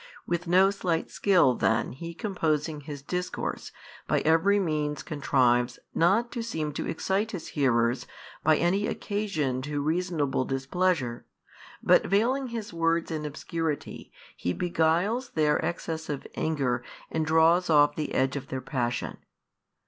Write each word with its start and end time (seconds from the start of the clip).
With 0.25 0.47
no 0.47 0.71
slight 0.71 1.11
skill 1.11 1.53
then 1.53 1.91
He 1.91 2.15
composing 2.15 2.81
His 2.81 3.03
Discourse, 3.03 3.71
by 4.07 4.21
every 4.21 4.57
means 4.59 5.03
contrives 5.03 5.77
not 5.93 6.31
to 6.31 6.41
seem 6.41 6.73
to 6.73 6.87
excite 6.87 7.33
His 7.33 7.49
hearers 7.49 8.07
by 8.43 8.57
any 8.57 8.87
occasion 8.87 9.61
to 9.61 9.79
reasonable 9.79 10.43
displeasure, 10.43 11.27
but 11.83 12.03
veiling 12.07 12.47
His 12.47 12.73
words 12.73 13.11
in 13.11 13.27
obscurity, 13.27 14.11
He 14.35 14.53
beguiles 14.53 15.29
their 15.35 15.63
excess 15.63 16.09
of 16.09 16.25
anger 16.33 16.83
and 17.11 17.23
draws 17.23 17.69
off 17.69 17.95
the 17.95 18.15
edge 18.15 18.35
of 18.35 18.47
their 18.47 18.59
passion. 18.59 19.17